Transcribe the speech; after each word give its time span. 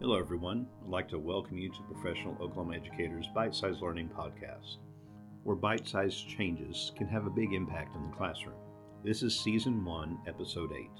Hello, 0.00 0.18
everyone. 0.18 0.66
I'd 0.82 0.90
like 0.90 1.08
to 1.10 1.18
welcome 1.20 1.56
you 1.56 1.70
to 1.70 1.92
Professional 1.92 2.34
Oklahoma 2.34 2.74
Educators 2.74 3.28
Bite 3.32 3.54
Size 3.54 3.80
Learning 3.80 4.08
Podcast, 4.08 4.78
where 5.44 5.54
bite 5.54 5.86
sized 5.86 6.28
changes 6.28 6.90
can 6.96 7.06
have 7.06 7.26
a 7.26 7.30
big 7.30 7.52
impact 7.52 7.94
in 7.94 8.02
the 8.02 8.16
classroom. 8.16 8.56
This 9.04 9.22
is 9.22 9.38
Season 9.38 9.84
1, 9.84 10.18
Episode 10.26 10.72
8. 10.72 10.90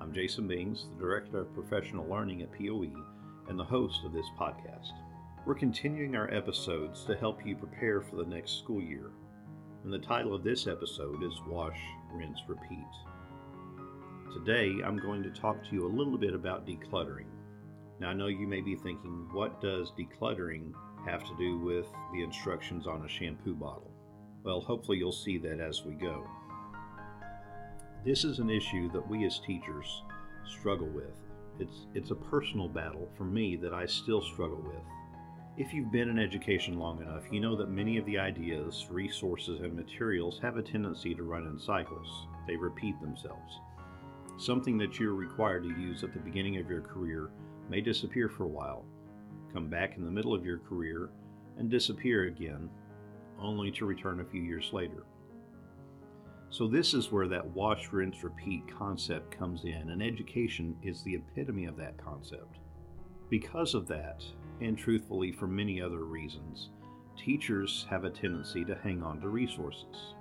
I'm 0.00 0.12
Jason 0.12 0.48
Bings, 0.48 0.88
the 0.92 1.00
Director 1.00 1.42
of 1.42 1.54
Professional 1.54 2.04
Learning 2.10 2.42
at 2.42 2.52
POE 2.52 2.90
and 3.48 3.56
the 3.56 3.64
host 3.64 4.00
of 4.04 4.12
this 4.12 4.26
podcast. 4.38 4.90
We're 5.46 5.54
continuing 5.54 6.16
our 6.16 6.30
episodes 6.34 7.04
to 7.04 7.14
help 7.14 7.46
you 7.46 7.54
prepare 7.54 8.00
for 8.02 8.16
the 8.16 8.26
next 8.26 8.58
school 8.58 8.82
year. 8.82 9.12
And 9.84 9.92
the 9.92 10.00
title 10.00 10.34
of 10.34 10.42
this 10.42 10.66
episode 10.66 11.22
is 11.22 11.40
Wash, 11.46 11.80
Rinse, 12.12 12.42
Repeat. 12.48 12.88
Today, 14.32 14.82
I'm 14.84 14.98
going 14.98 15.22
to 15.22 15.30
talk 15.30 15.62
to 15.62 15.72
you 15.72 15.86
a 15.86 15.96
little 15.96 16.18
bit 16.18 16.34
about 16.34 16.66
decluttering. 16.66 17.26
Now, 17.98 18.10
I 18.10 18.14
know 18.14 18.26
you 18.26 18.46
may 18.46 18.60
be 18.60 18.76
thinking, 18.76 19.28
what 19.32 19.60
does 19.62 19.92
decluttering 19.98 20.72
have 21.06 21.24
to 21.24 21.36
do 21.38 21.58
with 21.58 21.86
the 22.12 22.22
instructions 22.22 22.86
on 22.86 23.04
a 23.04 23.08
shampoo 23.08 23.54
bottle? 23.54 23.90
Well, 24.42 24.60
hopefully, 24.60 24.98
you'll 24.98 25.12
see 25.12 25.38
that 25.38 25.60
as 25.60 25.84
we 25.84 25.94
go. 25.94 26.26
This 28.04 28.22
is 28.22 28.38
an 28.38 28.50
issue 28.50 28.90
that 28.92 29.08
we 29.08 29.24
as 29.24 29.40
teachers 29.40 30.02
struggle 30.44 30.88
with. 30.88 31.14
It's, 31.58 31.86
it's 31.94 32.10
a 32.10 32.14
personal 32.14 32.68
battle 32.68 33.08
for 33.16 33.24
me 33.24 33.56
that 33.56 33.72
I 33.72 33.86
still 33.86 34.20
struggle 34.20 34.62
with. 34.62 34.82
If 35.56 35.72
you've 35.72 35.90
been 35.90 36.10
in 36.10 36.18
education 36.18 36.78
long 36.78 37.00
enough, 37.00 37.24
you 37.32 37.40
know 37.40 37.56
that 37.56 37.70
many 37.70 37.96
of 37.96 38.04
the 38.04 38.18
ideas, 38.18 38.86
resources, 38.90 39.60
and 39.60 39.74
materials 39.74 40.38
have 40.42 40.58
a 40.58 40.62
tendency 40.62 41.14
to 41.14 41.22
run 41.22 41.46
in 41.46 41.58
cycles. 41.58 42.28
They 42.46 42.56
repeat 42.56 43.00
themselves. 43.00 43.58
Something 44.36 44.76
that 44.78 45.00
you're 45.00 45.14
required 45.14 45.62
to 45.62 45.80
use 45.80 46.04
at 46.04 46.12
the 46.12 46.20
beginning 46.20 46.58
of 46.58 46.68
your 46.68 46.82
career 46.82 47.30
may 47.68 47.80
disappear 47.80 48.28
for 48.28 48.44
a 48.44 48.48
while, 48.48 48.84
come 49.52 49.68
back 49.68 49.96
in 49.96 50.04
the 50.04 50.10
middle 50.10 50.34
of 50.34 50.44
your 50.44 50.58
career, 50.58 51.10
and 51.58 51.70
disappear 51.70 52.24
again, 52.24 52.68
only 53.40 53.70
to 53.70 53.86
return 53.86 54.20
a 54.20 54.24
few 54.24 54.42
years 54.42 54.70
later. 54.72 55.04
So, 56.50 56.68
this 56.68 56.94
is 56.94 57.10
where 57.10 57.28
that 57.28 57.46
wash, 57.54 57.88
rinse, 57.92 58.22
repeat 58.22 58.62
concept 58.78 59.36
comes 59.36 59.64
in, 59.64 59.90
and 59.90 60.02
education 60.02 60.76
is 60.82 61.02
the 61.02 61.16
epitome 61.16 61.66
of 61.66 61.76
that 61.76 61.96
concept. 61.98 62.58
Because 63.28 63.74
of 63.74 63.88
that, 63.88 64.24
and 64.60 64.78
truthfully 64.78 65.32
for 65.32 65.46
many 65.46 65.82
other 65.82 66.04
reasons, 66.04 66.70
teachers 67.16 67.86
have 67.90 68.04
a 68.04 68.10
tendency 68.10 68.64
to 68.64 68.76
hang 68.76 69.02
on 69.02 69.20
to 69.20 69.28
resources. 69.28 70.14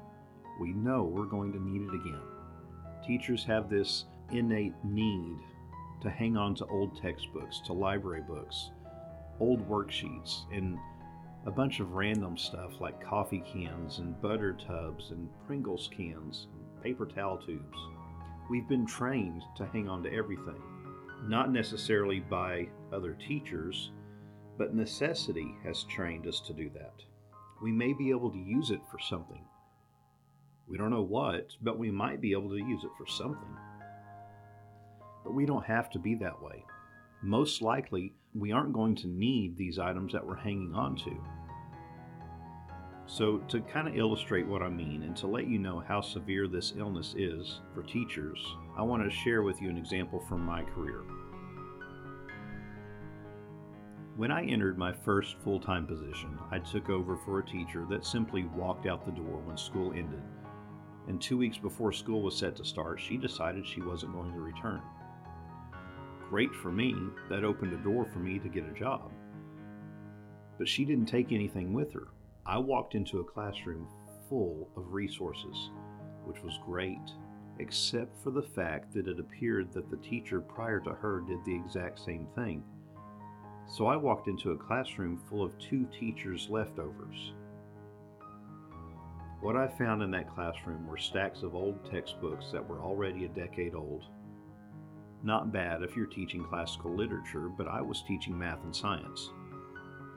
We 0.60 0.74
know 0.74 1.04
we're 1.04 1.26
going 1.26 1.52
to 1.54 1.64
need 1.64 1.84
it 1.84 1.94
again. 1.94 2.22
Teachers 3.06 3.44
have 3.44 3.70
this 3.70 4.06
innate 4.32 4.74
need 4.84 5.38
to 6.06 6.12
hang 6.12 6.38
on 6.38 6.54
to 6.54 6.66
old 6.68 7.02
textbooks, 7.02 7.60
to 7.66 7.74
library 7.74 8.22
books, 8.22 8.70
old 9.40 9.68
worksheets, 9.68 10.44
and 10.54 10.78
a 11.48 11.52
bunch 11.52 11.80
of 11.80 11.94
random 11.94 12.38
stuff 12.38 12.80
like 12.80 13.04
coffee 13.04 13.44
cans 13.52 13.98
and 13.98 14.22
butter 14.22 14.56
tubs 14.68 15.10
and 15.10 15.28
Pringles 15.48 15.90
cans 15.96 16.48
and 16.54 16.84
paper 16.84 17.08
towel 17.08 17.38
tubes. 17.38 17.78
We've 18.52 18.70
been 18.70 18.86
trained 18.86 19.42
to 19.58 19.66
hang 19.66 19.90
on 19.90 20.04
to 20.04 20.14
everything, 20.14 20.62
not 21.24 21.52
necessarily 21.52 22.20
by 22.20 22.68
other 22.94 23.14
teachers, 23.28 23.92
but 24.60 24.76
necessity 24.76 25.56
has 25.64 25.86
trained 25.86 26.28
us 26.28 26.40
to 26.42 26.54
do 26.54 26.70
that. 26.76 26.94
We 27.64 27.72
may 27.72 27.94
be 27.94 28.12
able 28.12 28.30
to 28.30 28.38
use 28.38 28.70
it 28.70 28.82
for 28.92 29.00
something. 29.00 29.44
We 30.68 30.78
don't 30.78 30.92
know 30.92 31.02
what, 31.02 31.48
but 31.64 31.80
we 31.80 31.90
might 31.90 32.22
be 32.22 32.34
able 32.34 32.50
to 32.50 32.58
use 32.58 32.84
it 32.84 32.92
for 32.96 33.08
something. 33.08 33.55
But 35.26 35.34
we 35.34 35.48
don't 35.48 35.66
have 35.66 35.90
to 35.90 36.00
be 36.00 36.14
that 36.16 36.40
way. 36.42 36.64
Most 37.24 37.64
likely, 37.64 38.14
we 38.36 38.52
aren't 38.52 38.74
going 38.74 38.96
to 38.98 39.08
need 39.08 39.58
these 39.58 39.80
items 39.80 40.14
that 40.14 40.26
we're 40.26 40.36
hanging 40.36 40.76
on 40.76 40.96
to. 40.98 41.18
So, 43.08 43.40
to 43.50 43.62
kind 43.62 43.88
of 43.88 43.96
illustrate 43.96 44.48
what 44.48 44.62
I 44.62 44.70
mean 44.70 45.04
and 45.04 45.16
to 45.18 45.28
let 45.28 45.48
you 45.48 45.58
know 45.58 45.80
how 45.88 46.02
severe 46.02 46.48
this 46.48 46.74
illness 46.78 47.16
is 47.18 47.62
for 47.74 47.82
teachers, 47.84 48.40
I 48.78 48.84
want 48.84 49.04
to 49.04 49.16
share 49.16 49.42
with 49.42 49.62
you 49.62 49.70
an 49.70 49.78
example 49.78 50.20
from 50.20 50.46
my 50.46 50.64
career. 50.64 51.02
When 54.16 54.32
I 54.32 54.46
entered 54.46 54.78
my 54.78 54.94
first 54.94 55.38
full 55.44 55.60
time 55.60 55.88
position, 55.88 56.38
I 56.52 56.60
took 56.60 56.90
over 56.90 57.18
for 57.18 57.40
a 57.40 57.46
teacher 57.46 57.86
that 57.90 58.06
simply 58.06 58.46
walked 58.56 58.86
out 58.86 59.06
the 59.06 59.12
door 59.12 59.42
when 59.44 59.58
school 59.58 59.92
ended. 59.92 60.22
And 61.08 61.22
two 61.22 61.38
weeks 61.38 61.58
before 61.58 61.92
school 61.92 62.22
was 62.22 62.38
set 62.38 62.56
to 62.58 62.66
start, 62.66 63.00
she 63.00 63.18
decided 63.18 63.68
she 63.68 63.82
wasn't 63.82 64.14
going 64.14 64.34
to 64.34 64.40
return 64.40 64.82
great 66.36 66.54
for 66.54 66.70
me. 66.70 66.94
That 67.30 67.46
opened 67.46 67.72
a 67.72 67.78
door 67.78 68.06
for 68.12 68.20
me 68.20 68.40
to 68.40 68.50
get 68.50 68.68
a 68.68 68.78
job. 68.78 69.10
But 70.58 70.68
she 70.68 70.84
didn't 70.84 71.06
take 71.06 71.32
anything 71.32 71.72
with 71.72 71.94
her. 71.94 72.10
I 72.46 72.58
walked 72.58 72.94
into 72.94 73.22
a 73.22 73.24
classroom 73.24 73.88
full 74.28 74.68
of 74.76 74.92
resources, 74.92 75.70
which 76.26 76.44
was 76.44 76.60
great, 76.66 77.10
except 77.60 78.22
for 78.22 78.32
the 78.32 78.42
fact 78.42 78.94
that 78.96 79.08
it 79.08 79.18
appeared 79.18 79.72
that 79.72 79.90
the 79.90 79.96
teacher 79.96 80.42
prior 80.42 80.82
to 80.82 80.90
her 80.90 81.22
did 81.22 81.40
the 81.46 81.56
exact 81.56 82.02
same 82.04 82.28
thing. 82.36 82.66
So 83.66 83.86
I 83.86 83.96
walked 83.96 84.28
into 84.28 84.52
a 84.52 84.58
classroom 84.58 85.22
full 85.30 85.42
of 85.42 85.58
two 85.58 85.88
teachers' 85.98 86.50
leftovers. 86.50 87.32
What 89.40 89.56
I 89.56 89.70
found 89.70 90.04
in 90.04 90.12
that 90.12 90.36
classroom 90.36 90.86
were 90.86 90.98
stacks 90.98 91.44
of 91.44 91.56
old 91.56 91.90
textbooks 91.90 92.48
that 92.52 92.68
were 92.68 92.82
already 92.82 93.24
a 93.24 93.30
decade 93.30 93.74
old 93.74 94.04
not 95.26 95.52
bad 95.52 95.82
if 95.82 95.96
you're 95.96 96.06
teaching 96.06 96.44
classical 96.44 96.96
literature, 96.96 97.50
but 97.50 97.68
I 97.68 97.82
was 97.82 98.04
teaching 98.08 98.38
math 98.38 98.64
and 98.64 98.76
science. 98.76 99.32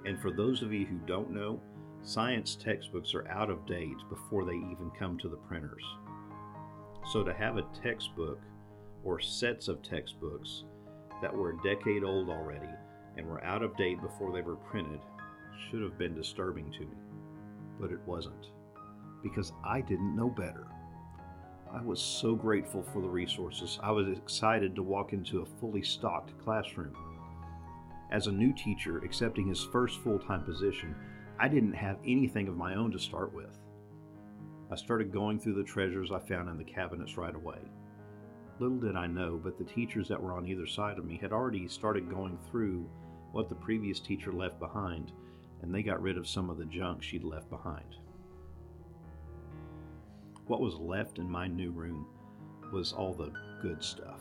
And 0.04 0.20
for 0.20 0.30
those 0.30 0.62
of 0.62 0.72
you 0.72 0.86
who 0.86 0.98
don't 1.06 1.32
know, 1.32 1.60
science 2.02 2.54
textbooks 2.54 3.14
are 3.14 3.26
out 3.28 3.50
of 3.50 3.66
date 3.66 3.96
before 4.08 4.44
they 4.44 4.52
even 4.52 4.90
come 4.98 5.18
to 5.18 5.28
the 5.28 5.36
printers. 5.36 5.82
So 7.12 7.24
to 7.24 7.32
have 7.32 7.56
a 7.56 7.66
textbook 7.82 8.40
or 9.02 9.18
sets 9.20 9.68
of 9.68 9.82
textbooks 9.82 10.64
that 11.22 11.34
were 11.34 11.50
a 11.50 11.62
decade 11.62 12.04
old 12.04 12.28
already 12.28 12.68
and 13.16 13.26
were 13.26 13.42
out 13.44 13.62
of 13.62 13.76
date 13.76 14.00
before 14.00 14.32
they 14.32 14.42
were 14.42 14.56
printed 14.56 15.00
should 15.70 15.82
have 15.82 15.98
been 15.98 16.14
disturbing 16.14 16.70
to 16.72 16.80
me. 16.80 16.96
But 17.80 17.90
it 17.90 18.00
wasn't, 18.06 18.46
because 19.22 19.52
I 19.64 19.80
didn't 19.80 20.16
know 20.16 20.28
better. 20.28 20.66
I 21.72 21.82
was 21.82 22.00
so 22.00 22.34
grateful 22.34 22.82
for 22.82 23.02
the 23.02 23.08
resources. 23.08 23.78
I 23.82 23.90
was 23.90 24.08
excited 24.08 24.74
to 24.74 24.82
walk 24.82 25.12
into 25.12 25.42
a 25.42 25.60
fully 25.60 25.82
stocked 25.82 26.32
classroom. 26.42 26.96
As 28.10 28.26
a 28.26 28.32
new 28.32 28.54
teacher 28.54 28.98
accepting 28.98 29.48
his 29.48 29.64
first 29.64 30.00
full 30.00 30.18
time 30.18 30.44
position, 30.44 30.94
I 31.38 31.46
didn't 31.48 31.74
have 31.74 31.98
anything 32.06 32.48
of 32.48 32.56
my 32.56 32.74
own 32.74 32.90
to 32.92 32.98
start 32.98 33.34
with. 33.34 33.58
I 34.70 34.76
started 34.76 35.12
going 35.12 35.38
through 35.38 35.54
the 35.54 35.62
treasures 35.62 36.10
I 36.10 36.18
found 36.20 36.48
in 36.48 36.56
the 36.56 36.64
cabinets 36.64 37.18
right 37.18 37.34
away. 37.34 37.58
Little 38.58 38.78
did 38.78 38.96
I 38.96 39.06
know, 39.06 39.38
but 39.42 39.58
the 39.58 39.64
teachers 39.64 40.08
that 40.08 40.20
were 40.20 40.32
on 40.32 40.46
either 40.46 40.66
side 40.66 40.98
of 40.98 41.04
me 41.04 41.18
had 41.20 41.32
already 41.32 41.68
started 41.68 42.10
going 42.10 42.38
through 42.50 42.88
what 43.32 43.48
the 43.48 43.54
previous 43.54 44.00
teacher 44.00 44.32
left 44.32 44.58
behind, 44.58 45.12
and 45.62 45.72
they 45.72 45.82
got 45.82 46.02
rid 46.02 46.16
of 46.16 46.26
some 46.26 46.48
of 46.50 46.56
the 46.56 46.64
junk 46.64 47.02
she'd 47.02 47.24
left 47.24 47.50
behind. 47.50 47.96
What 50.48 50.62
was 50.62 50.76
left 50.76 51.18
in 51.18 51.30
my 51.30 51.46
new 51.46 51.70
room 51.70 52.06
was 52.72 52.94
all 52.94 53.12
the 53.12 53.30
good 53.60 53.84
stuff. 53.84 54.20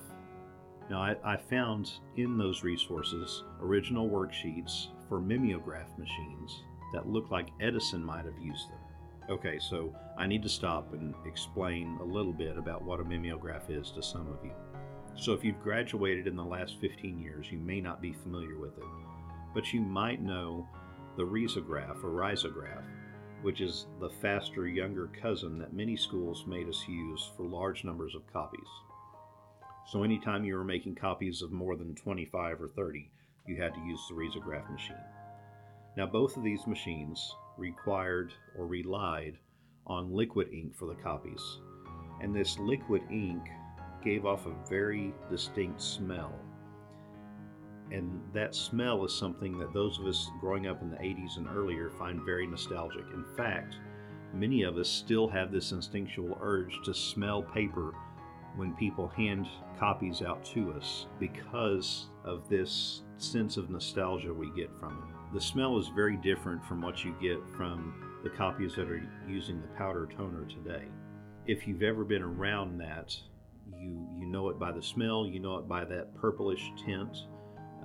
Now, 0.89 1.01
I, 1.01 1.15
I, 1.23 1.37
found 1.37 1.91
in 2.17 2.37
those 2.37 2.63
resources 2.63 3.43
original 3.61 4.09
worksheets 4.09 4.87
for 5.07 5.21
mimeograph 5.21 5.97
machines 5.97 6.63
that 6.93 7.07
looked 7.07 7.31
like 7.31 7.49
Edison 7.61 8.03
might 8.03 8.25
have 8.25 8.37
used 8.41 8.69
them. 8.69 8.79
Okay, 9.29 9.57
so 9.57 9.93
I 10.17 10.27
need 10.27 10.43
to 10.43 10.49
stop 10.49 10.93
and 10.93 11.13
explain 11.25 11.97
a 12.01 12.05
little 12.05 12.33
bit 12.33 12.57
about 12.57 12.83
what 12.83 12.99
a 12.99 13.05
mimeograph 13.05 13.69
is 13.69 13.91
to 13.91 14.03
some 14.03 14.27
of 14.27 14.43
you. 14.43 14.51
So, 15.15 15.31
if 15.33 15.45
you've 15.45 15.63
graduated 15.63 16.27
in 16.27 16.35
the 16.35 16.43
last 16.43 16.75
15 16.81 17.19
years, 17.19 17.47
you 17.51 17.57
may 17.57 17.79
not 17.79 18.01
be 18.01 18.11
familiar 18.11 18.57
with 18.57 18.77
it, 18.77 18.83
but 19.53 19.73
you 19.73 19.79
might 19.79 20.21
know 20.21 20.67
the 21.15 21.23
risograph 21.23 22.03
or 22.03 22.11
risograph 22.11 22.83
which 23.41 23.61
is 23.61 23.87
the 23.99 24.09
faster 24.09 24.67
younger 24.67 25.09
cousin 25.21 25.57
that 25.59 25.73
many 25.73 25.95
schools 25.95 26.45
made 26.47 26.67
us 26.67 26.85
use 26.87 27.31
for 27.35 27.43
large 27.43 27.83
numbers 27.83 28.15
of 28.15 28.31
copies. 28.31 28.67
So 29.85 30.03
anytime 30.03 30.43
you 30.43 30.55
were 30.55 30.63
making 30.63 30.95
copies 30.95 31.41
of 31.41 31.51
more 31.51 31.75
than 31.75 31.95
25 31.95 32.61
or 32.61 32.67
30, 32.69 33.09
you 33.45 33.61
had 33.61 33.73
to 33.73 33.85
use 33.85 34.01
the 34.09 34.15
risograph 34.15 34.69
machine. 34.69 34.97
Now 35.95 36.05
both 36.05 36.35
of 36.35 36.43
these 36.43 36.67
machines 36.67 37.35
required 37.57 38.33
or 38.57 38.67
relied 38.67 39.37
on 39.85 40.13
liquid 40.13 40.49
ink 40.51 40.75
for 40.75 40.87
the 40.87 41.01
copies. 41.01 41.41
And 42.21 42.35
this 42.35 42.59
liquid 42.59 43.03
ink 43.09 43.47
gave 44.03 44.25
off 44.25 44.45
a 44.45 44.69
very 44.69 45.13
distinct 45.29 45.81
smell 45.81 46.33
and 47.91 48.21
that 48.33 48.55
smell 48.55 49.05
is 49.05 49.13
something 49.13 49.57
that 49.59 49.73
those 49.73 49.99
of 49.99 50.05
us 50.05 50.29
growing 50.39 50.67
up 50.67 50.81
in 50.81 50.89
the 50.89 50.97
80s 50.97 51.37
and 51.37 51.47
earlier 51.47 51.89
find 51.91 52.21
very 52.21 52.45
nostalgic. 52.45 53.05
In 53.13 53.25
fact, 53.35 53.75
many 54.33 54.63
of 54.63 54.77
us 54.77 54.89
still 54.89 55.27
have 55.27 55.51
this 55.51 55.71
instinctual 55.71 56.37
urge 56.41 56.79
to 56.85 56.93
smell 56.93 57.41
paper 57.41 57.93
when 58.55 58.73
people 58.73 59.07
hand 59.09 59.47
copies 59.79 60.21
out 60.21 60.43
to 60.43 60.73
us 60.73 61.05
because 61.19 62.07
of 62.25 62.49
this 62.49 63.03
sense 63.17 63.57
of 63.57 63.69
nostalgia 63.69 64.33
we 64.33 64.51
get 64.55 64.69
from 64.79 64.91
it. 64.91 65.33
The 65.33 65.41
smell 65.41 65.77
is 65.77 65.87
very 65.89 66.17
different 66.17 66.65
from 66.65 66.81
what 66.81 67.03
you 67.03 67.15
get 67.21 67.39
from 67.55 68.19
the 68.23 68.29
copies 68.29 68.75
that 68.75 68.89
are 68.89 69.01
using 69.27 69.61
the 69.61 69.67
powder 69.77 70.07
toner 70.17 70.45
today. 70.45 70.85
If 71.45 71.67
you've 71.67 71.83
ever 71.83 72.03
been 72.03 72.23
around 72.23 72.79
that, 72.79 73.15
you 73.79 74.07
you 74.17 74.25
know 74.25 74.49
it 74.49 74.57
by 74.57 74.71
the 74.71 74.81
smell, 74.81 75.27
you 75.27 75.39
know 75.39 75.57
it 75.57 75.67
by 75.67 75.85
that 75.85 76.15
purplish 76.15 76.71
tint 76.83 77.15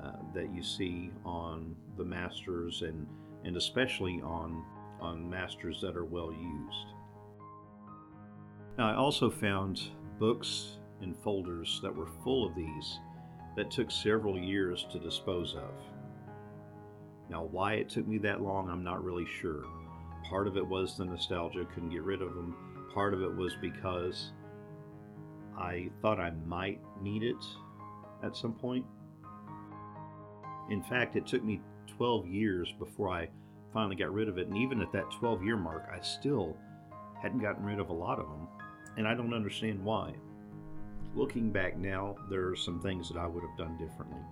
uh, 0.05 0.13
that 0.35 0.53
you 0.55 0.63
see 0.63 1.11
on 1.25 1.75
the 1.97 2.05
masters 2.05 2.83
and 2.83 3.07
and 3.45 3.57
especially 3.57 4.21
on 4.23 4.65
on 5.01 5.29
masters 5.29 5.81
that 5.81 5.97
are 5.97 6.05
well 6.05 6.33
used. 6.33 6.87
Now 8.79 8.91
I 8.91 8.95
also 8.97 9.31
found 9.31 9.81
books 10.19 10.79
and 11.01 11.17
folders 11.23 11.81
that 11.83 11.95
were 11.95 12.09
full 12.23 12.47
of 12.47 12.55
these 12.55 12.99
that 13.57 13.71
took 13.71 13.91
several 13.91 14.39
years 14.39 14.87
to 14.93 14.99
dispose 14.99 15.55
of. 15.55 15.75
Now, 17.29 17.45
why 17.45 17.75
it 17.75 17.89
took 17.89 18.07
me 18.07 18.19
that 18.19 18.43
long, 18.43 18.69
I'm 18.69 18.85
not 18.85 19.05
really 19.05 19.27
sure. 19.41 19.65
Part 20.29 20.47
of 20.47 20.57
it 20.57 20.67
was 20.67 20.97
the 20.97 21.05
nostalgia, 21.05 21.67
couldn't 21.75 21.91
get 21.91 22.03
rid 22.03 22.23
of 22.23 22.35
them. 22.35 22.55
Part 22.95 23.15
of 23.15 23.23
it 23.23 23.35
was 23.35 23.57
because 23.61 24.33
I 25.57 25.91
thought 26.01 26.21
I 26.21 26.33
might 26.47 26.81
need 27.03 27.23
it 27.23 27.43
at 28.23 28.37
some 28.37 28.53
point. 28.53 28.85
In 30.73 30.83
fact, 30.83 31.17
it 31.17 31.27
took 31.27 31.45
me 31.45 31.61
12 31.99 32.27
years 32.27 32.75
before 32.79 33.11
I 33.11 33.29
finally 33.75 33.95
got 33.95 34.11
rid 34.11 34.27
of 34.27 34.39
it. 34.39 34.49
And 34.49 34.57
even 34.57 34.81
at 34.81 34.91
that 34.93 35.11
12 35.21 35.45
year 35.45 35.59
mark, 35.59 35.87
I 35.95 36.01
still 36.01 36.57
hadn't 37.21 37.41
gotten 37.43 37.63
rid 37.63 37.79
of 37.79 37.91
a 37.91 37.93
lot 37.93 38.19
of 38.19 38.25
them. 38.25 38.49
And 38.97 39.07
I 39.07 39.13
don't 39.13 39.35
understand 39.35 39.85
why. 39.85 40.15
Looking 41.15 41.51
back 41.51 41.77
now, 41.77 42.17
there 42.31 42.49
are 42.49 42.57
some 42.57 42.81
things 42.81 43.11
that 43.11 43.19
I 43.19 43.27
would 43.27 43.43
have 43.43 43.59
done 43.59 43.77
differently. 43.77 44.23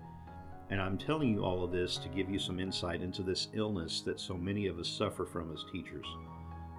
And 0.70 0.80
I'm 0.80 0.96
telling 0.96 1.28
you 1.28 1.44
all 1.44 1.62
of 1.62 1.72
this 1.72 1.98
to 1.98 2.08
give 2.08 2.30
you 2.30 2.38
some 2.38 2.58
insight 2.58 3.02
into 3.02 3.22
this 3.22 3.48
illness 3.52 4.00
that 4.06 4.18
so 4.18 4.32
many 4.32 4.66
of 4.66 4.78
us 4.78 4.88
suffer 4.88 5.26
from 5.26 5.52
as 5.52 5.66
teachers. 5.70 6.06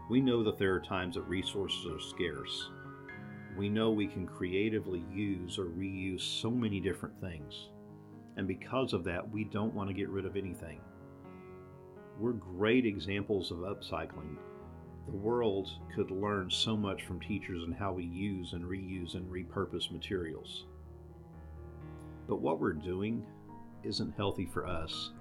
We 0.10 0.22
know 0.22 0.44
that 0.44 0.58
there 0.58 0.74
are 0.74 0.80
times 0.80 1.14
that 1.16 1.28
resources 1.28 1.86
are 1.86 2.00
scarce. 2.00 2.70
We 3.56 3.70
know 3.70 3.92
we 3.92 4.08
can 4.08 4.26
creatively 4.26 5.06
use 5.14 5.60
or 5.60 5.66
reuse 5.66 6.22
so 6.22 6.50
many 6.50 6.80
different 6.80 7.22
things. 7.22 7.68
And 8.38 8.48
because 8.48 8.94
of 8.94 9.04
that, 9.06 9.30
we 9.30 9.44
don't 9.44 9.74
want 9.74 9.90
to 9.90 9.94
get 9.94 10.10
rid 10.10 10.26
of 10.26 10.38
anything. 10.38 10.80
We're 12.20 12.34
great 12.34 12.86
examples 12.86 13.52
of 13.52 13.60
upcycling 13.60 14.38
the 15.08 15.18
world 15.18 15.70
could 15.96 16.12
learn 16.12 16.50
so 16.50 16.78
much 16.78 17.04
from 17.04 17.20
teachers 17.20 17.64
and 17.64 17.76
how 17.76 17.92
we 17.92 18.06
use 18.06 18.54
and 18.54 18.64
reuse 18.64 19.16
and 19.16 19.30
repurpose 19.30 19.92
materials. 19.92 20.66
But 22.28 22.42
what 22.42 22.60
we're 22.60 22.74
doing 22.74 23.26
isn't 23.84 24.16
healthy 24.16 24.46
for 24.46 24.68
us 24.68 25.12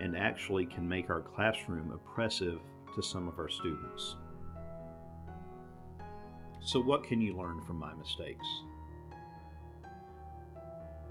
and 0.00 0.16
actually 0.16 0.66
can 0.66 0.88
make 0.88 1.10
our 1.10 1.20
classroom 1.20 1.92
oppressive 1.92 2.58
to 2.94 3.02
some 3.02 3.28
of 3.28 3.38
our 3.38 3.48
students. 3.48 4.16
So, 6.60 6.80
what 6.80 7.04
can 7.04 7.20
you 7.20 7.36
learn 7.36 7.60
from 7.66 7.76
my 7.76 7.92
mistakes? 7.94 8.46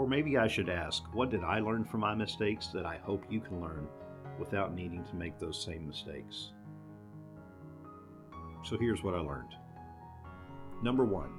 Or 0.01 0.07
maybe 0.07 0.35
I 0.35 0.47
should 0.47 0.67
ask, 0.67 1.03
what 1.13 1.29
did 1.29 1.43
I 1.43 1.59
learn 1.59 1.85
from 1.85 1.99
my 1.99 2.15
mistakes 2.15 2.69
that 2.73 2.87
I 2.87 2.97
hope 3.03 3.23
you 3.29 3.39
can 3.39 3.61
learn 3.61 3.87
without 4.39 4.73
needing 4.73 5.03
to 5.05 5.15
make 5.15 5.37
those 5.37 5.63
same 5.63 5.87
mistakes? 5.87 6.53
So 8.63 8.79
here's 8.79 9.03
what 9.03 9.13
I 9.13 9.19
learned. 9.19 9.53
Number 10.81 11.05
one, 11.05 11.29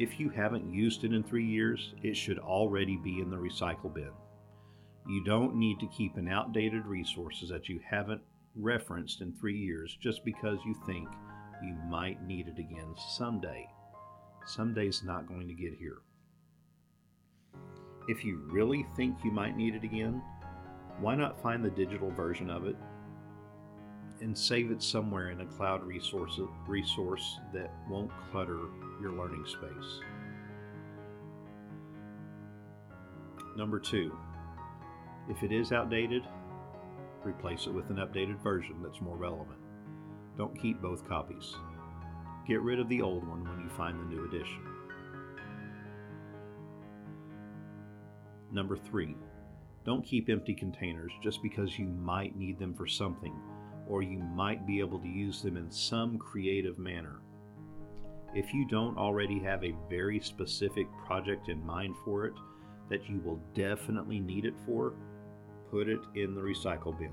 if 0.00 0.18
you 0.18 0.28
haven't 0.28 0.68
used 0.68 1.04
it 1.04 1.12
in 1.12 1.22
three 1.22 1.46
years, 1.46 1.94
it 2.02 2.16
should 2.16 2.40
already 2.40 2.96
be 2.96 3.20
in 3.20 3.30
the 3.30 3.36
recycle 3.36 3.94
bin. 3.94 4.10
You 5.08 5.22
don't 5.22 5.54
need 5.54 5.78
to 5.78 5.86
keep 5.96 6.16
an 6.16 6.26
outdated 6.26 6.84
resources 6.84 7.48
that 7.48 7.68
you 7.68 7.78
haven't 7.88 8.22
referenced 8.56 9.20
in 9.20 9.32
three 9.34 9.56
years 9.56 9.96
just 10.00 10.24
because 10.24 10.58
you 10.66 10.74
think 10.84 11.08
you 11.62 11.76
might 11.88 12.26
need 12.26 12.48
it 12.48 12.58
again 12.58 12.92
someday. 12.96 13.68
Someday's 14.46 15.04
not 15.04 15.28
going 15.28 15.46
to 15.46 15.54
get 15.54 15.74
here. 15.78 15.98
If 18.06 18.24
you 18.24 18.42
really 18.50 18.86
think 18.96 19.16
you 19.24 19.30
might 19.30 19.56
need 19.56 19.74
it 19.74 19.82
again, 19.82 20.22
why 21.00 21.14
not 21.14 21.40
find 21.40 21.64
the 21.64 21.70
digital 21.70 22.10
version 22.10 22.50
of 22.50 22.66
it 22.66 22.76
and 24.20 24.36
save 24.36 24.70
it 24.70 24.82
somewhere 24.82 25.30
in 25.30 25.40
a 25.40 25.46
cloud 25.46 25.82
resource, 25.84 26.38
resource 26.66 27.38
that 27.52 27.72
won't 27.88 28.10
clutter 28.30 28.60
your 29.00 29.12
learning 29.12 29.44
space. 29.46 30.00
Number 33.56 33.78
two, 33.78 34.16
if 35.28 35.42
it 35.42 35.52
is 35.52 35.72
outdated, 35.72 36.22
replace 37.24 37.66
it 37.66 37.72
with 37.72 37.88
an 37.90 37.96
updated 37.96 38.42
version 38.42 38.76
that's 38.82 39.00
more 39.00 39.16
relevant. 39.16 39.58
Don't 40.36 40.60
keep 40.60 40.80
both 40.82 41.08
copies. 41.08 41.54
Get 42.46 42.60
rid 42.60 42.80
of 42.80 42.88
the 42.88 43.00
old 43.00 43.26
one 43.26 43.44
when 43.44 43.60
you 43.60 43.70
find 43.70 43.98
the 43.98 44.04
new 44.04 44.26
edition. 44.26 44.73
Number 48.54 48.76
three, 48.76 49.16
don't 49.84 50.04
keep 50.04 50.30
empty 50.30 50.54
containers 50.54 51.10
just 51.20 51.42
because 51.42 51.76
you 51.76 51.86
might 51.86 52.36
need 52.36 52.56
them 52.56 52.72
for 52.72 52.86
something 52.86 53.34
or 53.88 54.00
you 54.00 54.18
might 54.18 54.64
be 54.64 54.78
able 54.78 55.00
to 55.00 55.08
use 55.08 55.42
them 55.42 55.56
in 55.56 55.70
some 55.72 56.16
creative 56.18 56.78
manner. 56.78 57.20
If 58.32 58.54
you 58.54 58.64
don't 58.66 58.96
already 58.96 59.40
have 59.40 59.64
a 59.64 59.74
very 59.90 60.20
specific 60.20 60.86
project 61.04 61.48
in 61.48 61.66
mind 61.66 61.96
for 62.04 62.26
it 62.26 62.34
that 62.88 63.08
you 63.10 63.20
will 63.24 63.40
definitely 63.54 64.20
need 64.20 64.44
it 64.44 64.54
for, 64.64 64.94
put 65.70 65.88
it 65.88 66.00
in 66.14 66.36
the 66.36 66.40
recycle 66.40 66.96
bin. 66.96 67.12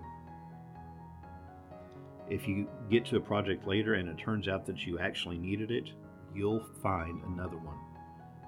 If 2.29 2.47
you 2.47 2.67
get 2.91 3.03
to 3.07 3.17
a 3.17 3.21
project 3.21 3.67
later 3.67 3.95
and 3.95 4.07
it 4.07 4.19
turns 4.19 4.47
out 4.47 4.67
that 4.67 4.85
you 4.85 4.99
actually 4.99 5.39
needed 5.39 5.71
it, 5.71 5.89
you'll 6.35 6.65
find 6.83 7.19
another 7.23 7.57
one. 7.57 7.77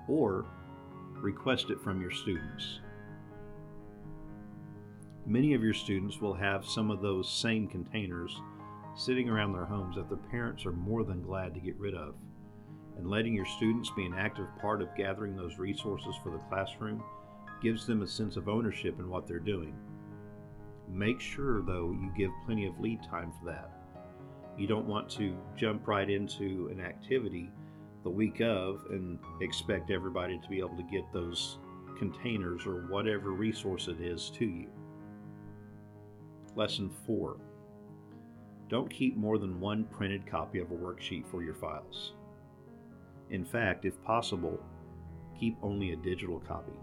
Or 0.08 0.46
request 1.24 1.70
it 1.70 1.82
from 1.82 2.02
your 2.02 2.12
students. 2.12 2.82
Many 5.26 5.54
of 5.54 5.64
your 5.64 5.74
students 5.74 6.20
will 6.20 6.34
have 6.34 6.66
some 6.66 6.92
of 6.92 7.02
those 7.02 7.32
same 7.32 7.66
containers 7.70 8.42
sitting 8.94 9.30
around 9.30 9.54
their 9.54 9.64
homes 9.64 9.96
that 9.96 10.10
their 10.10 10.18
parents 10.18 10.66
are 10.66 10.74
more 10.74 11.06
than 11.06 11.24
glad 11.24 11.54
to 11.54 11.62
get 11.62 11.80
rid 11.80 11.96
of. 11.96 12.16
And 12.98 13.10
letting 13.10 13.34
your 13.34 13.46
students 13.46 13.90
be 13.96 14.06
an 14.06 14.14
active 14.14 14.48
part 14.60 14.82
of 14.82 14.96
gathering 14.98 15.36
those 15.36 15.58
resources 15.58 16.14
for 16.22 16.30
the 16.30 16.44
classroom 16.50 17.02
gives 17.62 17.88
them 17.88 18.02
a 18.02 18.08
sense 18.08 18.36
of 18.36 18.50
ownership 18.50 19.00
in 19.00 19.10
what 19.10 19.26
they're 19.26 19.40
doing. 19.40 19.74
Make 20.90 21.22
sure, 21.22 21.62
though, 21.62 21.92
you 21.92 22.12
give 22.18 22.32
plenty 22.46 22.68
of 22.68 22.78
lead 22.82 23.00
time 23.02 23.32
for 23.40 23.46
that. 23.46 23.72
You 24.58 24.68
don't 24.68 24.86
want 24.86 25.10
to 25.12 25.38
jump 25.56 25.88
right 25.88 26.10
into 26.10 26.68
an 26.70 26.82
activity 26.82 27.50
the 28.04 28.10
week 28.10 28.42
of 28.42 28.86
and 28.90 29.18
expect 29.42 29.92
everybody 29.92 30.38
to 30.40 30.50
be 30.50 30.60
able 30.60 30.76
to 30.76 30.84
get 30.84 31.04
those 31.14 31.58
containers 31.98 32.66
or 32.66 32.86
whatever 32.88 33.32
resource 33.32 33.88
it 33.88 34.02
is 34.02 34.30
to 34.32 34.46
you. 34.46 34.68
Lesson 36.56 36.92
4 37.08 37.38
Don't 38.70 38.90
keep 38.90 39.16
more 39.16 39.38
than 39.38 39.60
one 39.60 39.86
printed 39.86 40.28
copy 40.28 40.60
of 40.60 40.72
a 40.72 40.76
worksheet 40.76 41.26
for 41.28 41.44
your 41.44 41.56
files. 41.56 42.14
In 43.30 43.46
fact, 43.46 43.86
if 43.86 44.02
possible, 44.04 44.60
keep 45.40 45.58
only 45.64 45.94
a 45.94 45.96
digital 45.96 46.40
copy. 46.40 46.74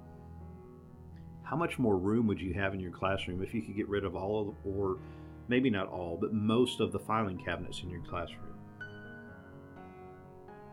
How 1.42 1.56
much 1.56 1.78
more 1.78 1.96
room 1.96 2.26
would 2.26 2.40
you 2.40 2.54
have 2.54 2.74
in 2.74 2.80
your 2.80 2.92
classroom 2.92 3.42
if 3.42 3.52
you 3.52 3.62
could 3.62 3.76
get 3.76 3.88
rid 3.88 4.04
of 4.04 4.14
all 4.14 4.48
of, 4.48 4.54
or 4.64 4.98
maybe 5.48 5.68
not 5.68 5.88
all, 5.88 6.16
but 6.20 6.32
most 6.32 6.80
of 6.80 6.92
the 6.92 6.98
filing 6.98 7.38
cabinets 7.38 7.82
in 7.82 7.90
your 7.90 8.02
classroom? 8.02 8.49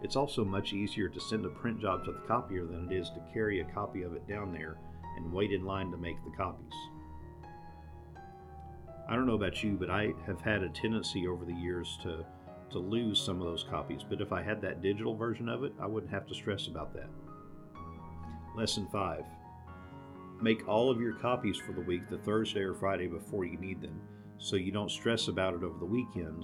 It's 0.01 0.15
also 0.15 0.45
much 0.45 0.73
easier 0.73 1.09
to 1.09 1.19
send 1.19 1.45
a 1.45 1.49
print 1.49 1.81
job 1.81 2.05
to 2.05 2.11
the 2.11 2.27
copier 2.27 2.65
than 2.65 2.91
it 2.91 2.95
is 2.95 3.09
to 3.09 3.33
carry 3.33 3.59
a 3.59 3.73
copy 3.73 4.03
of 4.03 4.13
it 4.13 4.27
down 4.27 4.53
there 4.53 4.77
and 5.17 5.33
wait 5.33 5.51
in 5.51 5.65
line 5.65 5.91
to 5.91 5.97
make 5.97 6.23
the 6.23 6.37
copies. 6.37 6.73
I 9.09 9.15
don't 9.15 9.25
know 9.25 9.35
about 9.35 9.63
you, 9.63 9.77
but 9.79 9.89
I 9.89 10.13
have 10.25 10.41
had 10.41 10.63
a 10.63 10.69
tendency 10.69 11.27
over 11.27 11.45
the 11.45 11.53
years 11.53 11.97
to 12.03 12.25
to 12.69 12.79
lose 12.79 13.21
some 13.21 13.39
of 13.39 13.47
those 13.47 13.63
copies. 13.63 14.03
But 14.07 14.19
if 14.19 14.33
I 14.33 14.43
had 14.43 14.61
that 14.61 14.81
digital 14.81 15.15
version 15.15 15.47
of 15.47 15.63
it, 15.63 15.73
I 15.79 15.87
wouldn't 15.87 16.11
have 16.11 16.27
to 16.27 16.35
stress 16.35 16.67
about 16.67 16.93
that. 16.93 17.09
Lesson 18.57 18.87
5. 18.91 19.23
Make 20.41 20.67
all 20.67 20.91
of 20.91 20.99
your 20.99 21.13
copies 21.13 21.57
for 21.57 21.71
the 21.71 21.81
week 21.81 22.09
the 22.09 22.17
Thursday 22.17 22.61
or 22.61 22.73
Friday 22.73 23.07
before 23.07 23.45
you 23.45 23.57
need 23.57 23.81
them 23.81 24.01
so 24.37 24.55
you 24.55 24.71
don't 24.71 24.91
stress 24.91 25.29
about 25.29 25.53
it 25.53 25.63
over 25.63 25.79
the 25.79 25.85
weekend 25.85 26.43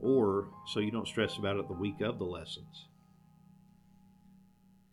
or 0.00 0.48
so 0.66 0.80
you 0.80 0.90
don't 0.90 1.06
stress 1.06 1.36
about 1.38 1.56
it 1.56 1.68
the 1.68 1.74
week 1.74 2.00
of 2.00 2.18
the 2.18 2.24
lessons. 2.24 2.86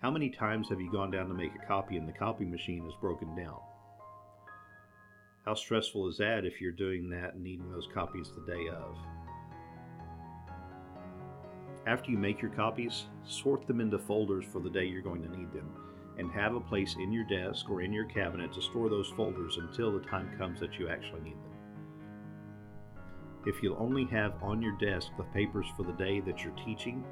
How 0.01 0.11
many 0.11 0.29
times 0.29 0.69
have 0.69 0.81
you 0.81 0.91
gone 0.91 1.11
down 1.11 1.27
to 1.29 1.33
make 1.33 1.53
a 1.55 1.65
copy 1.65 1.97
and 1.97 2.07
the 2.07 2.13
copy 2.13 2.45
machine 2.45 2.85
is 2.85 2.93
broken 2.99 3.35
down? 3.35 3.59
How 5.45 5.53
stressful 5.53 6.07
is 6.07 6.17
that 6.17 6.45
if 6.45 6.61
you're 6.61 6.71
doing 6.71 7.09
that 7.09 7.35
and 7.35 7.43
needing 7.43 7.71
those 7.71 7.87
copies 7.93 8.29
the 8.31 8.51
day 8.51 8.67
of? 8.69 8.97
After 11.85 12.11
you 12.11 12.17
make 12.17 12.41
your 12.41 12.51
copies, 12.51 13.05
sort 13.25 13.67
them 13.67 13.81
into 13.81 13.99
folders 13.99 14.45
for 14.51 14.59
the 14.59 14.69
day 14.69 14.85
you're 14.85 15.01
going 15.01 15.21
to 15.23 15.37
need 15.37 15.51
them 15.51 15.69
and 16.17 16.31
have 16.31 16.55
a 16.55 16.59
place 16.59 16.95
in 16.95 17.11
your 17.11 17.25
desk 17.25 17.69
or 17.69 17.81
in 17.81 17.91
your 17.91 18.05
cabinet 18.05 18.53
to 18.53 18.61
store 18.61 18.89
those 18.89 19.11
folders 19.17 19.57
until 19.57 19.91
the 19.91 20.05
time 20.05 20.29
comes 20.37 20.59
that 20.59 20.77
you 20.79 20.87
actually 20.87 21.21
need 21.21 21.33
them. 21.43 21.52
If 23.45 23.61
you'll 23.61 23.77
only 23.79 24.05
have 24.05 24.33
on 24.41 24.61
your 24.61 24.77
desk 24.77 25.09
the 25.17 25.23
papers 25.23 25.65
for 25.75 25.83
the 25.83 25.91
day 25.93 26.21
that 26.21 26.43
you're 26.43 26.55
teaching, 26.65 27.03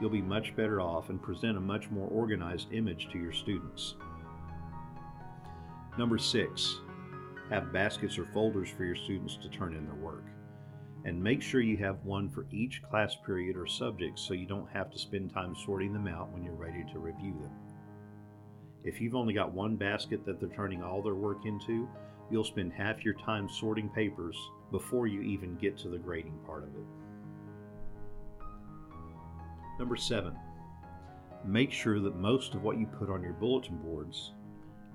you'll 0.00 0.10
be 0.10 0.22
much 0.22 0.56
better 0.56 0.80
off 0.80 1.10
and 1.10 1.22
present 1.22 1.58
a 1.58 1.60
much 1.60 1.90
more 1.90 2.08
organized 2.08 2.72
image 2.72 3.08
to 3.12 3.18
your 3.18 3.32
students. 3.32 3.96
Number 5.98 6.18
six, 6.18 6.80
have 7.50 7.72
baskets 7.72 8.18
or 8.18 8.26
folders 8.32 8.70
for 8.70 8.84
your 8.84 8.96
students 8.96 9.36
to 9.42 9.48
turn 9.48 9.74
in 9.74 9.84
their 9.84 9.94
work. 9.94 10.24
And 11.04 11.22
make 11.22 11.42
sure 11.42 11.60
you 11.60 11.76
have 11.76 12.02
one 12.02 12.30
for 12.30 12.46
each 12.50 12.82
class 12.82 13.14
period 13.26 13.56
or 13.56 13.66
subject 13.66 14.18
so 14.18 14.32
you 14.32 14.46
don't 14.46 14.70
have 14.72 14.90
to 14.90 14.98
spend 14.98 15.34
time 15.34 15.54
sorting 15.66 15.92
them 15.92 16.08
out 16.08 16.32
when 16.32 16.42
you're 16.42 16.54
ready 16.54 16.82
to 16.92 16.98
review 16.98 17.34
them. 17.42 17.52
If 18.84 19.00
you've 19.00 19.14
only 19.14 19.34
got 19.34 19.52
one 19.52 19.76
basket 19.76 20.24
that 20.24 20.40
they're 20.40 20.48
turning 20.48 20.82
all 20.82 21.02
their 21.02 21.14
work 21.14 21.44
into, 21.44 21.88
you'll 22.30 22.44
spend 22.44 22.72
half 22.72 23.04
your 23.04 23.14
time 23.14 23.48
sorting 23.48 23.88
papers 23.88 24.36
before 24.70 25.06
you 25.06 25.20
even 25.22 25.56
get 25.56 25.78
to 25.78 25.88
the 25.88 25.98
grading 25.98 26.38
part 26.46 26.64
of 26.64 26.70
it. 26.70 26.86
Number 29.78 29.96
seven, 29.96 30.34
make 31.44 31.72
sure 31.72 32.00
that 32.00 32.16
most 32.16 32.54
of 32.54 32.62
what 32.62 32.78
you 32.78 32.86
put 32.86 33.10
on 33.10 33.22
your 33.22 33.32
bulletin 33.32 33.76
boards 33.78 34.32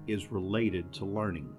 is 0.08 0.32
related 0.32 0.92
to 0.94 1.06
learning. 1.06 1.50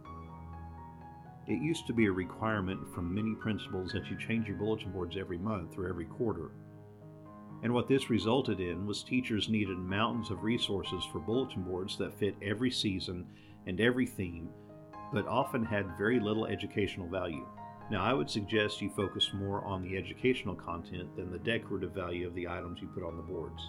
It 1.47 1.63
used 1.63 1.87
to 1.87 1.93
be 1.93 2.07
a 2.07 2.13
requirement 2.13 2.81
from 2.95 3.15
many 3.15 3.35
principals 3.35 3.93
that 3.93 4.07
you 4.11 4.17
change 4.19 4.49
your 4.49 4.57
bulletin 4.57 4.93
boards 4.93 5.17
every 5.19 5.39
month 5.39 5.77
or 5.79 5.89
every 5.89 6.07
quarter. 6.07 6.51
And 7.63 7.75
what 7.75 7.89
this 7.89 8.09
resulted 8.09 8.61
in 8.61 8.87
was 8.87 9.03
teachers 9.03 9.49
needed 9.49 9.79
mountains 9.79 10.31
of 10.31 10.43
resources 10.43 11.05
for 11.13 11.19
bulletin 11.19 11.63
boards 11.63 11.99
that 11.99 12.19
fit 12.19 12.35
every 12.43 12.71
season 12.71 13.27
and 13.67 13.81
every 13.81 14.07
theme, 14.07 14.49
but 15.13 15.27
often 15.27 15.65
had 15.65 15.97
very 15.99 16.21
little 16.21 16.47
educational 16.47 17.09
value. 17.09 17.47
Now, 17.91 18.05
I 18.05 18.15
would 18.15 18.31
suggest 18.31 18.81
you 18.81 18.91
focus 18.91 19.31
more 19.35 19.65
on 19.65 19.83
the 19.83 19.97
educational 19.97 20.55
content 20.55 21.17
than 21.17 21.33
the 21.33 21.39
decorative 21.39 21.93
value 21.93 22.27
of 22.27 22.35
the 22.35 22.47
items 22.47 22.81
you 22.81 22.89
put 22.89 23.03
on 23.03 23.17
the 23.17 23.23
boards. 23.23 23.63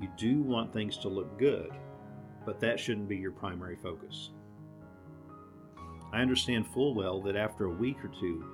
You 0.00 0.08
do 0.16 0.42
want 0.42 0.72
things 0.72 0.96
to 0.98 1.08
look 1.08 1.38
good, 1.38 1.70
but 2.44 2.58
that 2.60 2.80
shouldn't 2.80 3.08
be 3.08 3.16
your 3.16 3.30
primary 3.30 3.76
focus. 3.76 4.30
I 6.12 6.20
understand 6.20 6.66
full 6.66 6.94
well 6.94 7.22
that 7.22 7.36
after 7.36 7.66
a 7.66 7.74
week 7.74 8.04
or 8.04 8.10
two, 8.20 8.44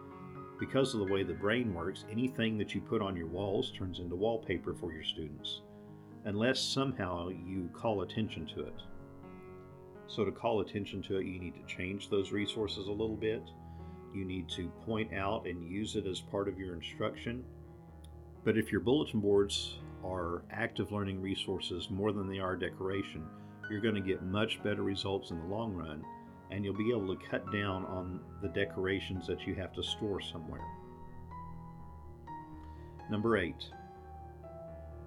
because 0.59 0.93
of 0.93 1.01
the 1.01 1.13
way 1.13 1.23
the 1.23 1.33
brain 1.33 1.73
works, 1.73 2.05
anything 2.11 2.59
that 2.59 2.75
you 2.75 2.81
put 2.81 3.01
on 3.01 3.17
your 3.17 3.29
walls 3.29 3.73
turns 3.77 4.01
into 4.01 4.17
wallpaper 4.17 4.75
for 4.75 4.93
your 4.93 5.05
students, 5.05 5.63
unless 6.25 6.61
somehow 6.61 7.29
you 7.29 7.71
call 7.73 8.03
attention 8.03 8.47
to 8.55 8.61
it. 8.61 8.83
So, 10.09 10.25
to 10.25 10.31
call 10.31 10.61
attention 10.61 11.03
to 11.03 11.19
it, 11.19 11.27
you 11.27 11.41
need 11.41 11.55
to 11.55 11.75
change 11.75 12.09
those 12.09 12.33
resources 12.33 12.87
a 12.87 12.93
little 12.93 13.17
bit. 13.17 13.43
You 14.15 14.25
need 14.25 14.49
to 14.51 14.69
point 14.87 15.13
out 15.13 15.47
and 15.47 15.69
use 15.69 15.97
it 15.97 16.07
as 16.07 16.21
part 16.21 16.49
of 16.49 16.59
your 16.59 16.75
instruction. 16.75 17.45
But 18.45 18.57
if 18.57 18.71
your 18.71 18.81
bulletin 18.81 19.21
boards 19.21 19.79
are 20.05 20.43
active 20.51 20.93
learning 20.93 21.21
resources 21.21 21.91
more 21.91 22.13
than 22.13 22.29
they 22.29 22.39
are 22.39 22.57
decoration, 22.57 23.27
you're 23.69 23.81
going 23.81 23.97
to 23.97 24.01
get 24.01 24.23
much 24.23 24.63
better 24.63 24.83
results 24.83 25.31
in 25.31 25.41
the 25.41 25.47
long 25.47 25.75
run 25.75 26.05
and 26.51 26.65
you'll 26.65 26.77
be 26.77 26.91
able 26.91 27.15
to 27.15 27.27
cut 27.29 27.51
down 27.53 27.85
on 27.87 28.21
the 28.41 28.49
decorations 28.49 29.27
that 29.27 29.47
you 29.47 29.55
have 29.55 29.73
to 29.73 29.83
store 29.83 30.21
somewhere. 30.21 30.65
Number 33.11 33.37
eight, 33.37 33.65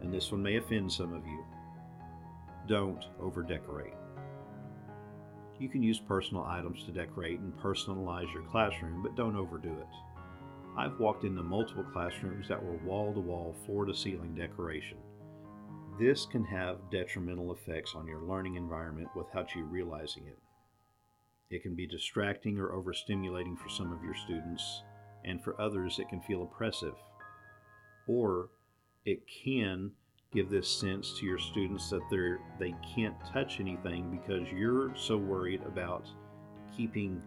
and 0.02 0.14
this 0.14 0.32
one 0.32 0.44
may 0.44 0.58
offend 0.58 0.92
some 0.92 1.14
of 1.14 1.26
you 1.26 1.44
don't 2.68 3.06
over 3.20 3.42
decorate. 3.42 3.99
You 5.60 5.68
can 5.68 5.84
use 5.84 6.00
personal 6.00 6.46
items 6.46 6.86
to 6.86 6.92
decorate 6.92 7.40
and 7.40 7.54
personalize 7.58 8.34
your 8.34 8.44
classroom, 8.44 9.04
but 9.04 9.16
don't 9.16 9.36
overdo 9.36 9.70
it. 9.70 9.88
I've 10.78 11.00
walked 11.00 11.26
into 11.26 11.44
multiple 11.44 11.84
classrooms 11.92 12.48
that 12.48 12.64
were 12.64 12.78
wall 12.78 13.14
to 13.14 13.20
wall, 13.20 13.56
floor 13.66 13.86
to 13.86 13.94
ceiling 13.94 14.34
decoration. 14.36 14.98
This 16.00 16.26
can 16.26 16.46
have 16.46 16.90
detrimental 16.90 17.54
effects 17.54 17.94
on 17.94 18.08
your 18.08 18.22
learning 18.22 18.56
environment 18.56 19.10
without 19.18 19.54
you 19.54 19.66
realizing 19.66 20.28
it. 20.28 20.40
It 21.54 21.62
can 21.62 21.76
be 21.76 21.86
distracting 21.86 22.58
or 22.58 22.70
overstimulating 22.70 23.58
for 23.58 23.68
some 23.68 23.92
of 23.92 24.02
your 24.02 24.16
students, 24.16 24.84
and 25.26 25.44
for 25.44 25.60
others, 25.60 26.00
it 26.00 26.08
can 26.08 26.22
feel 26.22 26.44
oppressive. 26.44 26.94
Or 28.08 28.50
it 29.04 29.24
can 29.44 29.92
give 30.32 30.50
this 30.50 30.70
sense 30.70 31.14
to 31.18 31.26
your 31.26 31.40
students 31.40 31.90
that 31.90 32.02
they're 32.12 32.40
they 32.60 32.76
can't 32.96 33.16
touch 33.34 33.60
anything 33.60 34.12
because 34.12 34.48
you're 34.52 34.94
so 34.96 35.18
worried 35.18 35.62
about 35.64 36.08
keeping 36.76 37.20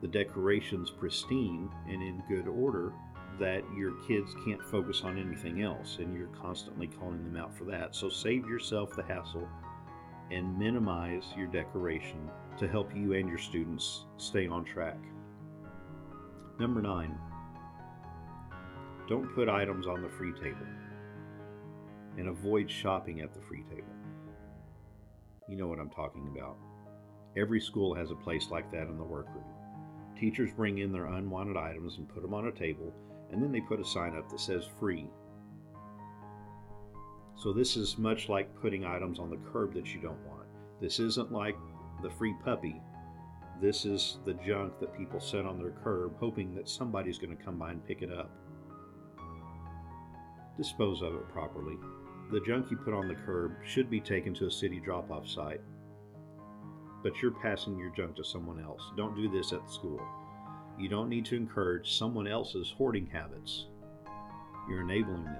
the 0.00 0.08
decorations 0.08 0.90
pristine 0.90 1.68
and 1.86 2.02
in 2.02 2.22
good 2.28 2.48
order 2.48 2.92
that 3.38 3.62
your 3.76 3.92
kids 4.08 4.34
can't 4.46 4.62
focus 4.70 5.02
on 5.04 5.18
anything 5.18 5.62
else 5.62 5.98
and 5.98 6.16
you're 6.16 6.28
constantly 6.28 6.86
calling 6.86 7.22
them 7.22 7.36
out 7.36 7.54
for 7.54 7.64
that. 7.64 7.94
So 7.94 8.08
save 8.08 8.46
yourself 8.46 8.96
the 8.96 9.02
hassle 9.02 9.46
and 10.30 10.58
minimize 10.58 11.24
your 11.36 11.46
decoration 11.46 12.30
to 12.58 12.66
help 12.66 12.96
you 12.96 13.12
and 13.12 13.28
your 13.28 13.38
students 13.38 14.06
stay 14.16 14.46
on 14.46 14.64
track. 14.64 14.98
Number 16.58 16.80
nine, 16.80 17.18
don't 19.06 19.28
put 19.34 19.50
items 19.50 19.86
on 19.86 20.00
the 20.00 20.08
free 20.08 20.32
table 20.32 20.66
and 22.18 22.28
avoid 22.28 22.70
shopping 22.70 23.20
at 23.20 23.34
the 23.34 23.40
free 23.40 23.62
table. 23.70 23.94
You 25.48 25.56
know 25.56 25.68
what 25.68 25.78
I'm 25.78 25.90
talking 25.90 26.28
about. 26.32 26.56
Every 27.36 27.60
school 27.60 27.94
has 27.94 28.10
a 28.10 28.16
place 28.16 28.48
like 28.50 28.70
that 28.72 28.88
in 28.88 28.96
the 28.96 29.04
workroom. 29.04 29.44
Teachers 30.18 30.50
bring 30.52 30.78
in 30.78 30.92
their 30.92 31.06
unwanted 31.06 31.56
items 31.56 31.98
and 31.98 32.08
put 32.08 32.22
them 32.22 32.32
on 32.32 32.46
a 32.46 32.52
table, 32.52 32.92
and 33.30 33.42
then 33.42 33.52
they 33.52 33.60
put 33.60 33.80
a 33.80 33.84
sign 33.84 34.16
up 34.16 34.30
that 34.30 34.40
says 34.40 34.64
free. 34.80 35.06
So, 37.36 37.52
this 37.52 37.76
is 37.76 37.98
much 37.98 38.30
like 38.30 38.54
putting 38.62 38.86
items 38.86 39.18
on 39.18 39.28
the 39.28 39.36
curb 39.52 39.74
that 39.74 39.92
you 39.92 40.00
don't 40.00 40.26
want. 40.26 40.46
This 40.80 40.98
isn't 40.98 41.30
like 41.30 41.56
the 42.02 42.10
free 42.10 42.34
puppy. 42.42 42.80
This 43.60 43.84
is 43.84 44.18
the 44.24 44.34
junk 44.34 44.78
that 44.80 44.96
people 44.96 45.20
set 45.20 45.44
on 45.44 45.58
their 45.58 45.72
curb, 45.84 46.14
hoping 46.18 46.54
that 46.54 46.68
somebody's 46.68 47.18
going 47.18 47.36
to 47.36 47.42
come 47.42 47.58
by 47.58 47.72
and 47.72 47.86
pick 47.86 48.00
it 48.00 48.12
up. 48.12 48.30
Dispose 50.56 51.02
of 51.02 51.14
it 51.14 51.28
properly. 51.28 51.76
The 52.32 52.40
junk 52.40 52.70
you 52.70 52.76
put 52.76 52.92
on 52.92 53.06
the 53.06 53.14
curb 53.14 53.52
should 53.64 53.88
be 53.88 54.00
taken 54.00 54.34
to 54.34 54.46
a 54.46 54.50
city 54.50 54.80
drop 54.80 55.12
off 55.12 55.28
site. 55.28 55.60
But 57.02 57.22
you're 57.22 57.30
passing 57.30 57.78
your 57.78 57.90
junk 57.90 58.16
to 58.16 58.24
someone 58.24 58.60
else. 58.60 58.82
Don't 58.96 59.14
do 59.14 59.30
this 59.30 59.52
at 59.52 59.70
school. 59.70 60.00
You 60.76 60.88
don't 60.88 61.08
need 61.08 61.24
to 61.26 61.36
encourage 61.36 61.96
someone 61.96 62.26
else's 62.26 62.74
hoarding 62.76 63.06
habits. 63.06 63.66
You're 64.68 64.82
enabling 64.82 65.24
them. 65.24 65.36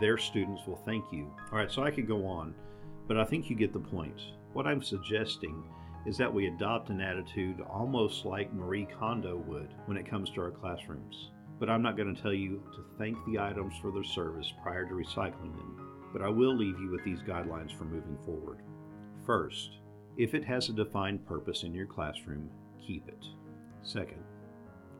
Their 0.00 0.18
students 0.18 0.62
will 0.68 0.80
thank 0.86 1.04
you. 1.10 1.34
All 1.50 1.58
right, 1.58 1.70
so 1.70 1.82
I 1.82 1.90
could 1.90 2.06
go 2.06 2.24
on, 2.26 2.54
but 3.08 3.18
I 3.18 3.24
think 3.24 3.50
you 3.50 3.56
get 3.56 3.72
the 3.72 3.80
point. 3.80 4.20
What 4.52 4.68
I'm 4.68 4.82
suggesting 4.82 5.64
is 6.06 6.16
that 6.16 6.32
we 6.32 6.46
adopt 6.46 6.90
an 6.90 7.00
attitude 7.00 7.60
almost 7.68 8.24
like 8.24 8.52
Marie 8.52 8.86
Kondo 8.98 9.36
would 9.36 9.74
when 9.86 9.96
it 9.96 10.08
comes 10.08 10.30
to 10.30 10.40
our 10.42 10.50
classrooms. 10.50 11.30
But 11.60 11.70
I'm 11.70 11.82
not 11.82 11.96
going 11.96 12.12
to 12.12 12.20
tell 12.20 12.32
you 12.32 12.60
to 12.74 12.84
thank 12.98 13.16
the 13.26 13.38
items 13.38 13.74
for 13.80 13.92
their 13.92 14.02
service 14.02 14.52
prior 14.62 14.84
to 14.86 14.94
recycling 14.94 15.54
them, 15.56 16.08
but 16.12 16.22
I 16.22 16.28
will 16.28 16.56
leave 16.56 16.80
you 16.80 16.90
with 16.90 17.04
these 17.04 17.20
guidelines 17.20 17.76
for 17.76 17.84
moving 17.84 18.18
forward. 18.24 18.58
First, 19.24 19.78
if 20.16 20.34
it 20.34 20.44
has 20.44 20.68
a 20.68 20.72
defined 20.72 21.24
purpose 21.24 21.62
in 21.62 21.72
your 21.72 21.86
classroom, 21.86 22.50
keep 22.84 23.06
it. 23.06 23.24
Second, 23.82 24.24